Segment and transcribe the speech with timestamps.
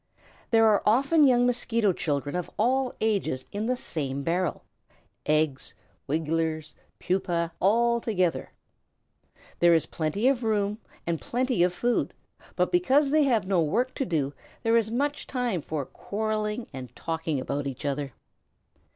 [0.49, 4.63] There are often young Mosquito children of all ages in the same barrel
[5.27, 5.75] eggs,
[6.07, 8.49] Wigglers, and Pupæ all together.
[9.59, 12.15] There is plenty of room and plenty of food,
[12.55, 14.33] but because they have no work to do
[14.63, 18.13] there is much time for quarrelling and talking about each other.